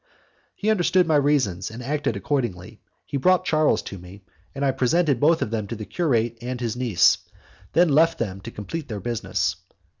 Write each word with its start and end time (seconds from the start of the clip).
He 0.55 0.71
understood 0.71 1.05
my 1.05 1.17
reasons, 1.17 1.69
and 1.69 1.83
acted 1.83 2.15
accordingly. 2.15 2.81
He 3.05 3.17
brought 3.17 3.45
Charles 3.45 3.83
to 3.83 3.99
me, 3.99 4.23
I 4.59 4.71
presented 4.71 5.19
both 5.19 5.43
of 5.43 5.51
them 5.51 5.67
to 5.67 5.75
the 5.75 5.85
curate 5.85 6.39
and 6.41 6.59
his 6.59 6.75
niece, 6.75 7.19
and 7.23 7.33
then 7.73 7.89
left 7.89 8.17
them 8.17 8.41
to 8.41 8.49
complete 8.49 8.87
their 8.87 8.99
business. 8.99 9.57